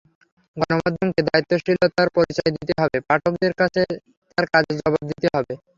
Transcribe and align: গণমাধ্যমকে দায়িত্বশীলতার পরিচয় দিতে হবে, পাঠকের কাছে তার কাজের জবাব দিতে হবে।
গণমাধ্যমকে 0.57 1.21
দায়িত্বশীলতার 1.29 2.07
পরিচয় 2.15 2.51
দিতে 2.57 2.73
হবে, 2.81 2.97
পাঠকের 3.07 3.53
কাছে 3.61 3.81
তার 4.31 4.45
কাজের 4.53 4.75
জবাব 4.79 5.03
দিতে 5.11 5.27
হবে। 5.35 5.53